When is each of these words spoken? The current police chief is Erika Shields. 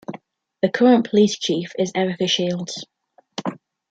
The 0.63 0.69
current 0.71 1.07
police 1.07 1.37
chief 1.37 1.73
is 1.77 1.91
Erika 1.93 2.25
Shields. 2.25 2.87